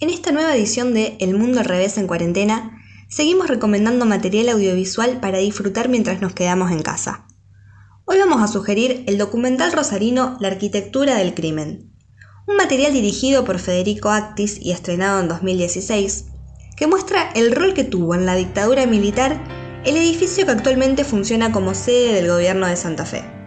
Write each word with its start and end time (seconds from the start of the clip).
En 0.00 0.10
esta 0.10 0.30
nueva 0.30 0.54
edición 0.54 0.94
de 0.94 1.16
El 1.18 1.34
Mundo 1.34 1.58
al 1.58 1.64
Revés 1.64 1.98
en 1.98 2.06
Cuarentena, 2.06 2.80
seguimos 3.08 3.48
recomendando 3.48 4.06
material 4.06 4.50
audiovisual 4.50 5.18
para 5.18 5.38
disfrutar 5.38 5.88
mientras 5.88 6.20
nos 6.20 6.34
quedamos 6.34 6.70
en 6.70 6.82
casa. 6.82 7.26
Hoy 8.04 8.18
vamos 8.18 8.40
a 8.40 8.46
sugerir 8.46 9.02
el 9.08 9.18
documental 9.18 9.72
rosarino 9.72 10.36
La 10.38 10.48
arquitectura 10.48 11.16
del 11.16 11.34
crimen, 11.34 11.90
un 12.46 12.54
material 12.54 12.92
dirigido 12.92 13.44
por 13.44 13.58
Federico 13.58 14.10
Actis 14.10 14.60
y 14.62 14.70
estrenado 14.70 15.18
en 15.18 15.26
2016, 15.26 16.26
que 16.76 16.86
muestra 16.86 17.32
el 17.34 17.50
rol 17.50 17.74
que 17.74 17.82
tuvo 17.82 18.14
en 18.14 18.24
la 18.24 18.36
dictadura 18.36 18.86
militar 18.86 19.42
el 19.84 19.96
edificio 19.96 20.46
que 20.46 20.52
actualmente 20.52 21.02
funciona 21.02 21.50
como 21.50 21.74
sede 21.74 22.12
del 22.12 22.28
gobierno 22.28 22.68
de 22.68 22.76
Santa 22.76 23.04
Fe. 23.04 23.37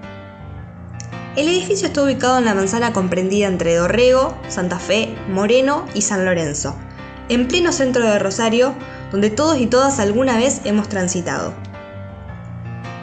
El 1.37 1.47
edificio 1.47 1.87
está 1.87 2.03
ubicado 2.03 2.39
en 2.39 2.43
la 2.43 2.53
manzana 2.53 2.91
comprendida 2.91 3.47
entre 3.47 3.75
Dorrego, 3.75 4.37
Santa 4.49 4.79
Fe, 4.79 5.15
Moreno 5.29 5.85
y 5.93 6.01
San 6.01 6.25
Lorenzo, 6.25 6.75
en 7.29 7.47
pleno 7.47 7.71
centro 7.71 8.05
de 8.05 8.19
Rosario, 8.19 8.75
donde 9.11 9.29
todos 9.29 9.57
y 9.57 9.67
todas 9.67 9.99
alguna 9.99 10.35
vez 10.35 10.59
hemos 10.65 10.89
transitado. 10.89 11.53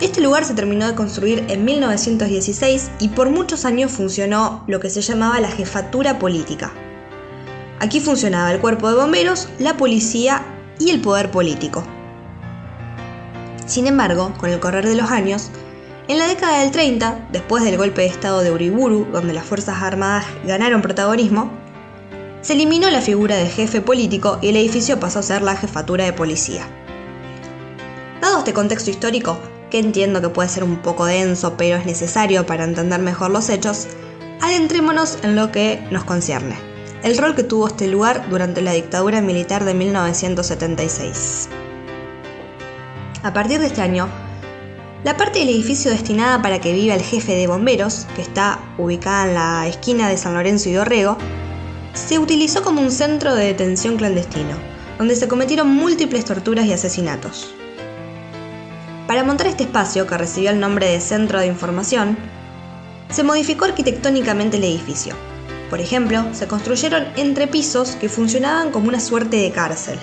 Este 0.02 0.20
lugar 0.20 0.44
se 0.44 0.52
terminó 0.52 0.86
de 0.86 0.94
construir 0.94 1.46
en 1.48 1.64
1916 1.64 2.90
y 3.00 3.08
por 3.08 3.30
muchos 3.30 3.64
años 3.64 3.92
funcionó 3.92 4.62
lo 4.66 4.78
que 4.78 4.90
se 4.90 5.00
llamaba 5.00 5.40
la 5.40 5.50
jefatura 5.50 6.18
política. 6.18 6.70
Aquí 7.80 7.98
funcionaba 7.98 8.52
el 8.52 8.60
cuerpo 8.60 8.90
de 8.90 8.96
bomberos, 8.96 9.48
la 9.58 9.78
policía 9.78 10.44
y 10.78 10.90
el 10.90 11.00
poder 11.00 11.30
político. 11.30 11.82
Sin 13.64 13.86
embargo, 13.86 14.34
con 14.36 14.50
el 14.50 14.60
correr 14.60 14.86
de 14.86 14.96
los 14.96 15.10
años, 15.10 15.50
en 16.08 16.18
la 16.18 16.26
década 16.26 16.60
del 16.60 16.70
30, 16.70 17.28
después 17.32 17.62
del 17.62 17.76
golpe 17.76 18.00
de 18.00 18.06
Estado 18.06 18.40
de 18.40 18.50
Uriburu, 18.50 19.06
donde 19.12 19.34
las 19.34 19.44
Fuerzas 19.44 19.82
Armadas 19.82 20.24
ganaron 20.46 20.80
protagonismo, 20.80 21.50
se 22.40 22.54
eliminó 22.54 22.88
la 22.88 23.02
figura 23.02 23.36
de 23.36 23.46
jefe 23.46 23.82
político 23.82 24.38
y 24.40 24.48
el 24.48 24.56
edificio 24.56 24.98
pasó 24.98 25.18
a 25.18 25.22
ser 25.22 25.42
la 25.42 25.54
jefatura 25.54 26.06
de 26.06 26.14
policía. 26.14 26.66
Dado 28.22 28.38
este 28.38 28.54
contexto 28.54 28.88
histórico, 28.88 29.38
que 29.70 29.78
entiendo 29.78 30.22
que 30.22 30.30
puede 30.30 30.48
ser 30.48 30.64
un 30.64 30.78
poco 30.78 31.04
denso, 31.04 31.58
pero 31.58 31.76
es 31.76 31.84
necesario 31.84 32.46
para 32.46 32.64
entender 32.64 33.00
mejor 33.00 33.30
los 33.30 33.50
hechos, 33.50 33.86
adentrémonos 34.40 35.18
en 35.22 35.36
lo 35.36 35.52
que 35.52 35.86
nos 35.90 36.04
concierne, 36.04 36.56
el 37.02 37.18
rol 37.18 37.34
que 37.34 37.42
tuvo 37.42 37.66
este 37.68 37.86
lugar 37.86 38.30
durante 38.30 38.62
la 38.62 38.72
dictadura 38.72 39.20
militar 39.20 39.66
de 39.66 39.74
1976. 39.74 41.50
A 43.22 43.32
partir 43.34 43.60
de 43.60 43.66
este 43.66 43.82
año, 43.82 44.08
la 45.04 45.16
parte 45.16 45.38
del 45.38 45.50
edificio 45.50 45.90
destinada 45.90 46.42
para 46.42 46.60
que 46.60 46.72
viva 46.72 46.94
el 46.94 47.02
jefe 47.02 47.34
de 47.34 47.46
bomberos, 47.46 48.06
que 48.16 48.22
está 48.22 48.58
ubicada 48.78 49.28
en 49.28 49.34
la 49.34 49.66
esquina 49.68 50.08
de 50.08 50.16
San 50.16 50.34
Lorenzo 50.34 50.68
y 50.68 50.72
Dorrego, 50.72 51.16
se 51.94 52.18
utilizó 52.18 52.62
como 52.62 52.80
un 52.80 52.90
centro 52.90 53.34
de 53.34 53.46
detención 53.46 53.96
clandestino, 53.96 54.56
donde 54.98 55.14
se 55.14 55.28
cometieron 55.28 55.68
múltiples 55.68 56.24
torturas 56.24 56.66
y 56.66 56.72
asesinatos. 56.72 57.54
Para 59.06 59.24
montar 59.24 59.46
este 59.46 59.62
espacio, 59.62 60.06
que 60.06 60.18
recibió 60.18 60.50
el 60.50 60.60
nombre 60.60 60.88
de 60.88 61.00
Centro 61.00 61.38
de 61.38 61.46
Información, 61.46 62.18
se 63.08 63.22
modificó 63.22 63.64
arquitectónicamente 63.64 64.58
el 64.58 64.64
edificio. 64.64 65.14
Por 65.70 65.80
ejemplo, 65.80 66.24
se 66.32 66.46
construyeron 66.46 67.06
entrepisos 67.16 67.92
que 67.92 68.08
funcionaban 68.08 68.70
como 68.70 68.88
una 68.88 69.00
suerte 69.00 69.36
de 69.36 69.50
cárcel. 69.50 69.98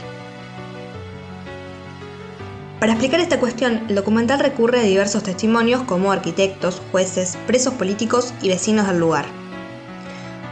Para 2.86 2.94
explicar 2.94 3.20
esta 3.20 3.40
cuestión, 3.40 3.82
el 3.90 3.96
documental 3.96 4.38
recurre 4.38 4.80
a 4.80 4.84
diversos 4.84 5.24
testimonios 5.24 5.82
como 5.82 6.12
arquitectos, 6.12 6.84
jueces, 6.92 7.36
presos 7.48 7.74
políticos 7.74 8.32
y 8.44 8.50
vecinos 8.50 8.86
del 8.86 9.00
lugar. 9.00 9.26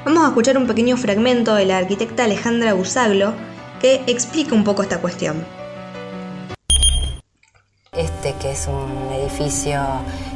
Vamos 0.03 0.23
a 0.23 0.29
escuchar 0.29 0.57
un 0.57 0.65
pequeño 0.65 0.97
fragmento 0.97 1.53
de 1.53 1.65
la 1.65 1.77
arquitecta 1.77 2.23
Alejandra 2.23 2.73
Busaglo 2.73 3.35
que 3.79 4.01
explica 4.07 4.55
un 4.55 4.63
poco 4.63 4.81
esta 4.81 4.97
cuestión. 4.97 5.45
Este 7.91 8.33
que 8.41 8.53
es 8.53 8.67
un 8.67 9.13
edificio 9.13 9.79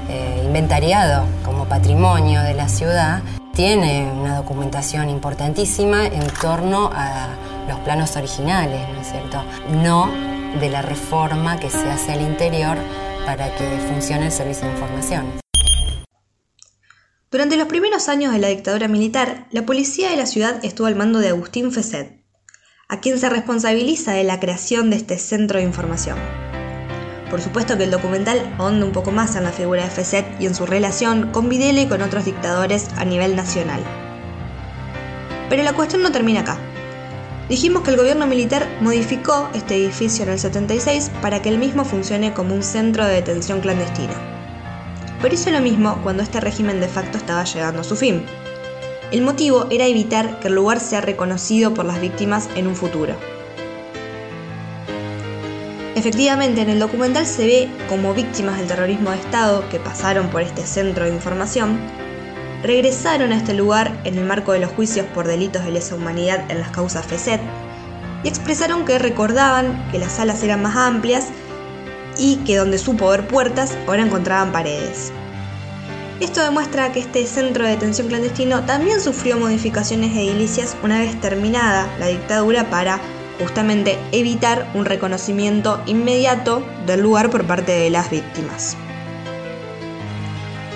eh, 0.07 0.44
inventariado 0.46 1.25
como 1.44 1.66
patrimonio 1.66 2.44
de 2.44 2.53
la 2.53 2.69
ciudad, 2.69 3.24
tiene 3.56 4.07
una 4.12 4.36
documentación 4.36 5.09
importantísima 5.09 6.06
en 6.06 6.28
torno 6.40 6.91
a 6.94 7.30
los 7.68 7.80
planos 7.80 8.16
originales, 8.16 8.88
¿no 8.94 9.02
es 9.02 9.09
cierto? 9.09 9.44
No 9.81 10.37
de 10.59 10.69
la 10.69 10.81
reforma 10.81 11.59
que 11.59 11.69
se 11.69 11.90
hace 11.90 12.13
al 12.13 12.22
interior 12.22 12.78
para 13.25 13.53
que 13.56 13.66
funcione 13.91 14.28
el 14.28 14.31
servicio 14.31 14.68
de 14.68 14.74
información. 14.74 15.25
Durante 17.30 17.58
los 17.58 17.68
primeros 17.68 18.08
años 18.08 18.31
de 18.31 18.40
la 18.40 18.47
dictadura 18.47 18.88
militar, 18.88 19.47
la 19.52 19.66
policía 19.66 20.09
de 20.09 20.16
la 20.16 20.25
ciudad 20.25 20.63
estuvo 20.63 20.88
al 20.88 20.96
mando 20.96 21.19
de 21.19 21.28
Agustín 21.28 21.72
Feset, 21.72 22.24
a 22.88 23.02
quien 23.02 23.19
se 23.19 23.30
responsabiliza 23.30 24.13
de 24.13 24.24
la 24.24 24.40
creación 24.40 24.90
de 24.90 24.96
este 24.96 25.18
centro 25.18 25.59
de 25.59 25.66
información. 25.66 26.18
Por 27.30 27.41
supuesto 27.41 27.78
que 27.78 27.84
el 27.84 27.91
documental 27.91 28.56
ahonda 28.57 28.86
un 28.86 28.94
poco 28.94 29.12
más 29.12 29.36
en 29.36 29.44
la 29.44 29.52
figura 29.52 29.84
de 29.84 29.90
Feset 29.90 30.25
y 30.40 30.46
en 30.46 30.56
su 30.56 30.66
relación 30.66 31.31
con 31.31 31.50
Videla 31.50 31.81
y 31.81 31.88
con 31.88 32.02
otros 32.02 32.24
dictadores 32.24 32.88
a 32.96 33.03
nivel 33.03 33.36
nacional. 33.36 33.81
Pero 35.50 35.63
la 35.63 35.74
cuestión 35.74 36.02
no 36.02 36.12
termina 36.13 36.40
acá. 36.41 36.57
Dijimos 37.50 37.84
que 37.84 37.91
el 37.91 37.97
gobierno 37.97 38.28
militar 38.28 38.68
modificó 38.81 39.50
este 39.53 39.78
edificio 39.78 40.25
en 40.25 40.31
el 40.31 40.40
76 40.40 41.12
para 41.22 41.41
que 41.41 41.47
el 41.47 41.58
mismo 41.58 41.85
funcione 41.85 42.34
como 42.34 42.53
un 42.53 42.62
centro 42.62 43.06
de 43.06 43.13
detención 43.13 43.62
clandestina. 43.62 44.13
Pero 45.22 45.34
hizo 45.34 45.50
lo 45.52 45.62
mismo 45.62 45.97
cuando 46.03 46.24
este 46.24 46.41
régimen 46.41 46.81
de 46.81 46.90
facto 46.90 47.18
estaba 47.18 47.46
llegando 47.46 47.81
a 47.81 47.86
su 47.86 47.96
fin. 47.96 48.25
El 49.12 49.22
motivo 49.22 49.68
era 49.72 49.86
evitar 49.86 50.41
que 50.41 50.50
el 50.50 50.56
lugar 50.56 50.81
sea 50.81 51.00
reconocido 51.00 51.74
por 51.74 51.86
las 51.86 52.02
víctimas 52.02 52.50
en 52.56 52.68
un 52.68 52.75
futuro. 52.75 53.16
Efectivamente, 55.96 56.62
en 56.62 56.69
el 56.69 56.80
documental 56.80 57.25
se 57.25 57.47
ve 57.47 57.69
como 57.88 58.13
víctimas 58.13 58.57
del 58.57 58.68
terrorismo 58.68 59.12
de 59.12 59.18
Estado 59.18 59.68
que 59.69 59.80
pasaron 59.80 60.28
por 60.28 60.41
este 60.41 60.63
centro 60.63 61.06
de 61.06 61.12
información 61.12 61.80
regresaron 62.63 63.31
a 63.31 63.38
este 63.38 63.53
lugar 63.53 64.00
en 64.03 64.18
el 64.18 64.25
marco 64.25 64.51
de 64.51 64.59
los 64.59 64.72
juicios 64.72 65.06
por 65.13 65.28
delitos 65.28 65.63
de 65.63 65.72
lesa 65.72 65.95
humanidad 65.95 66.50
en 66.50 66.59
las 66.59 66.72
causas 66.72 67.06
FESET 67.06 67.41
y 68.23 68.28
expresaron 68.28 68.85
que 68.85 69.00
recordaban 69.00 69.90
que 69.91 70.00
las 70.00 70.13
salas 70.13 70.44
eran 70.44 70.62
más 70.62 70.75
amplias 70.75 71.28
y 72.18 72.38
que 72.38 72.57
donde 72.57 72.78
supo 72.78 73.09
ver 73.09 73.28
puertas 73.28 73.78
ahora 73.88 74.03
encontraban 74.03 74.51
paredes. 74.51 75.12
Esto 76.19 76.41
demuestra 76.41 76.91
que 76.91 77.00
este 77.00 77.28
centro 77.28 77.63
de 77.63 77.72
detención 77.72 78.07
clandestino 78.07 78.63
también 78.66 79.00
sufrió 79.01 79.38
modificaciones 79.38 80.16
edilicias 80.18 80.75
una 80.81 80.97
vez 81.00 81.19
terminada 81.22 81.88
la 82.00 82.07
dictadura 82.07 82.72
para 82.72 83.00
justamente 83.39 84.00
evitar 84.12 84.68
un 84.74 84.85
reconocimiento 84.85 85.79
inmediato 85.85 86.66
del 86.88 87.01
lugar 87.01 87.29
por 87.29 87.45
parte 87.45 87.72
de 87.72 87.91
las 87.91 88.09
víctimas. 88.09 88.75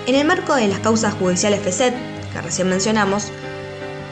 En 0.08 0.16
el 0.16 0.26
marco 0.26 0.56
de 0.56 0.68
las 0.68 0.80
causas 0.80 1.14
judiciales 1.14 1.62
FESET, 1.62 1.94
que 2.34 2.42
recién 2.42 2.68
mencionamos, 2.68 3.32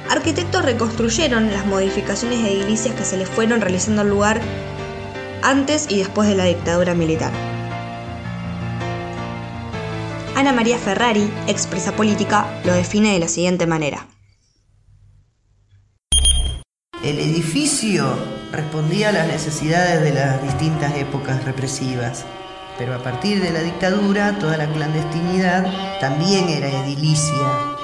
arquitectos 0.10 0.64
reconstruyeron 0.64 1.52
las 1.52 1.66
modificaciones 1.66 2.40
edilicias 2.40 2.94
que 2.94 3.04
se 3.04 3.18
les 3.18 3.28
fueron 3.28 3.60
realizando 3.60 4.02
al 4.02 4.10
lugar 4.10 4.40
antes 5.42 5.88
y 5.90 5.98
después 5.98 6.30
de 6.30 6.36
la 6.36 6.44
dictadura 6.46 6.94
militar. 6.94 7.32
Ana 10.36 10.54
María 10.54 10.78
Ferrari, 10.78 11.28
expresa 11.48 11.92
política, 11.94 12.62
lo 12.66 12.74
define 12.74 13.14
de 13.14 13.20
la 13.20 13.28
siguiente 13.28 13.66
manera. 13.66 14.08
El 17.04 17.18
edificio 17.18 18.16
respondía 18.52 19.10
a 19.10 19.12
las 19.12 19.28
necesidades 19.28 20.02
de 20.02 20.14
las 20.14 20.42
distintas 20.44 20.96
épocas 20.98 21.44
represivas 21.46 22.26
pero 22.80 22.96
a 22.96 23.04
partir 23.04 23.42
de 23.42 23.52
la 23.52 23.62
dictadura 23.62 24.40
toda 24.40 24.56
la 24.56 24.72
clandestinidad 24.72 26.00
también 26.00 26.48
era 26.48 26.70
edilicia. 26.86 27.76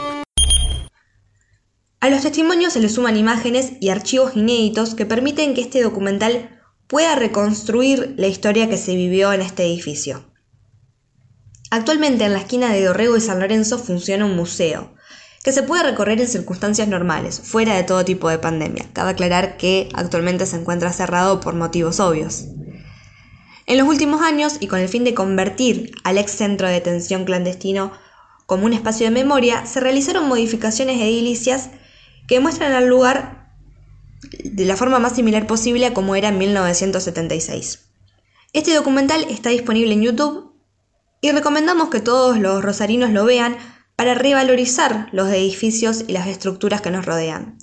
A 1.99 2.09
los 2.09 2.21
testimonios 2.21 2.73
se 2.73 2.79
le 2.79 2.87
suman 2.87 3.17
imágenes 3.17 3.73
y 3.81 3.89
archivos 3.89 4.35
inéditos 4.35 4.95
que 4.95 5.05
permiten 5.05 5.53
que 5.53 5.61
este 5.61 5.83
documental 5.83 6.61
pueda 6.87 7.15
reconstruir 7.15 8.13
la 8.17 8.27
historia 8.27 8.69
que 8.69 8.77
se 8.77 8.95
vivió 8.95 9.33
en 9.33 9.41
este 9.41 9.65
edificio. 9.65 10.23
Actualmente 11.71 12.23
en 12.23 12.33
la 12.33 12.39
esquina 12.39 12.71
de 12.71 12.85
Dorrego 12.85 13.17
y 13.17 13.21
San 13.21 13.39
Lorenzo 13.39 13.77
funciona 13.79 14.25
un 14.25 14.35
museo, 14.35 14.93
que 15.43 15.51
se 15.51 15.63
puede 15.63 15.83
recorrer 15.83 16.21
en 16.21 16.27
circunstancias 16.27 16.87
normales, 16.87 17.41
fuera 17.43 17.75
de 17.75 17.83
todo 17.83 18.05
tipo 18.05 18.29
de 18.29 18.39
pandemia. 18.39 18.85
Cabe 18.93 19.11
aclarar 19.11 19.57
que 19.57 19.89
actualmente 19.93 20.45
se 20.45 20.57
encuentra 20.57 20.93
cerrado 20.93 21.41
por 21.41 21.55
motivos 21.55 21.99
obvios. 21.99 22.45
En 23.67 23.77
los 23.77 23.87
últimos 23.87 24.21
años, 24.21 24.57
y 24.59 24.67
con 24.67 24.79
el 24.79 24.89
fin 24.89 25.03
de 25.03 25.15
convertir 25.15 25.91
al 26.03 26.17
ex 26.17 26.31
centro 26.31 26.67
de 26.67 26.73
detención 26.73 27.25
clandestino 27.25 27.91
como 28.45 28.65
un 28.65 28.73
espacio 28.73 29.07
de 29.07 29.11
memoria, 29.11 29.65
se 29.65 29.79
realizaron 29.79 30.27
modificaciones 30.27 31.01
edilicias 31.01 31.69
que 32.27 32.39
muestran 32.39 32.73
al 32.73 32.87
lugar 32.87 33.49
de 34.43 34.65
la 34.65 34.77
forma 34.77 34.99
más 34.99 35.15
similar 35.15 35.47
posible 35.47 35.87
a 35.87 35.93
como 35.93 36.15
era 36.15 36.29
en 36.29 36.37
1976. 36.37 37.89
Este 38.53 38.73
documental 38.73 39.25
está 39.29 39.49
disponible 39.49 39.93
en 39.93 40.03
YouTube 40.03 40.53
y 41.21 41.31
recomendamos 41.31 41.89
que 41.89 42.01
todos 42.01 42.37
los 42.37 42.63
rosarinos 42.63 43.09
lo 43.09 43.25
vean 43.25 43.57
para 43.95 44.13
revalorizar 44.13 45.09
los 45.11 45.29
edificios 45.29 46.03
y 46.07 46.13
las 46.13 46.27
estructuras 46.27 46.81
que 46.81 46.91
nos 46.91 47.05
rodean. 47.05 47.57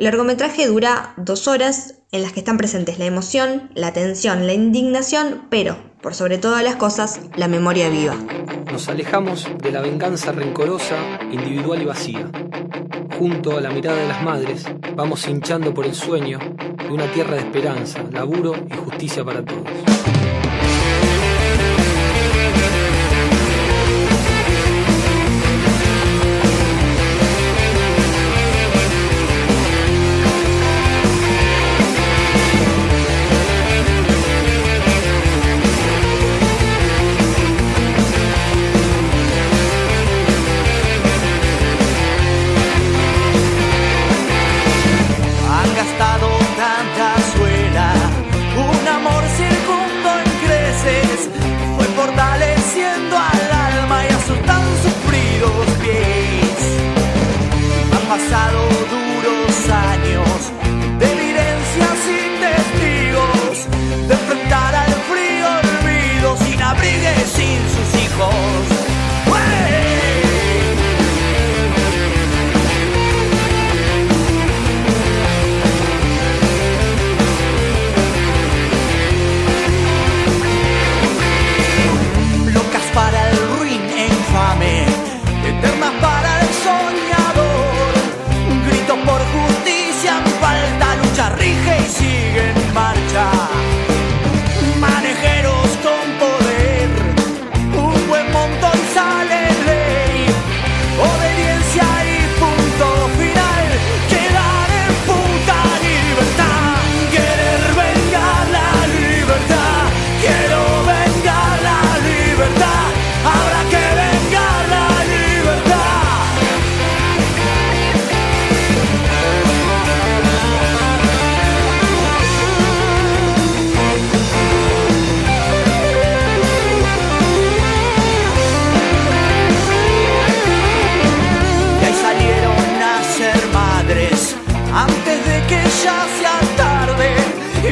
El 0.00 0.04
largometraje 0.04 0.66
dura 0.66 1.12
dos 1.18 1.46
horas 1.46 1.96
en 2.10 2.22
las 2.22 2.32
que 2.32 2.40
están 2.40 2.56
presentes 2.56 2.98
la 2.98 3.04
emoción, 3.04 3.70
la 3.74 3.92
tensión, 3.92 4.46
la 4.46 4.54
indignación, 4.54 5.42
pero, 5.50 5.76
por 6.00 6.14
sobre 6.14 6.38
todas 6.38 6.64
las 6.64 6.76
cosas, 6.76 7.20
la 7.36 7.48
memoria 7.48 7.90
viva. 7.90 8.16
Nos 8.72 8.88
alejamos 8.88 9.46
de 9.62 9.70
la 9.70 9.82
venganza 9.82 10.32
rencorosa, 10.32 10.96
individual 11.30 11.82
y 11.82 11.84
vacía. 11.84 12.30
Junto 13.18 13.58
a 13.58 13.60
la 13.60 13.68
mirada 13.68 13.98
de 13.98 14.08
las 14.08 14.22
madres, 14.22 14.64
vamos 14.96 15.28
hinchando 15.28 15.74
por 15.74 15.84
el 15.84 15.94
sueño 15.94 16.38
de 16.78 16.88
una 16.88 17.12
tierra 17.12 17.34
de 17.34 17.40
esperanza, 17.40 18.02
laburo 18.10 18.54
y 18.70 18.76
justicia 18.78 19.22
para 19.22 19.44
todos. 19.44 19.68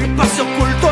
espacio 0.09 0.45
oculto 0.45 0.88